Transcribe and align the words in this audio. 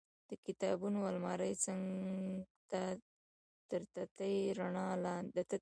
د 0.29 0.31
کتابونو 0.45 0.99
المارۍ 1.11 1.53
څنګ 1.65 1.75
ته 2.69 2.81
تر 3.69 3.81
تتې 3.93 4.31
رڼا 4.57 4.87
لاندې. 5.05 5.41